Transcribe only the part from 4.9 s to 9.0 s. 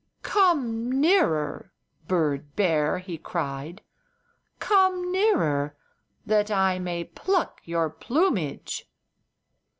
nearer, that I may pluck your plumage!"